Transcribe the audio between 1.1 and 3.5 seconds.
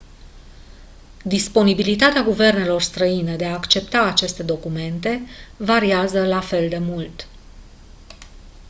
disponibilitatea guvernelor străine de